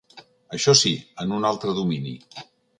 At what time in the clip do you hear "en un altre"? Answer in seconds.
1.25-1.79